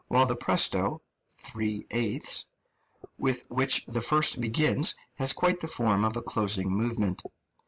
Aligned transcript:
while 0.07 0.25
the 0.25 0.35
presto, 0.35 0.99
3 1.37 1.85
8, 1.91 2.45
with 3.19 3.45
which 3.49 3.85
the 3.85 4.01
first 4.01 4.41
begins 4.41 4.95
has 5.13 5.31
quite 5.31 5.59
the 5.59 5.67
form 5.67 6.03
of 6.03 6.17
a 6.17 6.21
closing 6.23 6.67
movement. 6.71 7.21